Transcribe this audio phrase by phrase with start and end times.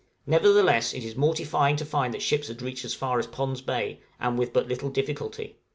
[0.25, 3.99] Nevertheless it is mortifying to find that ships had reached as far as Pond's Bay,
[4.19, 5.57] and with but little difficulty.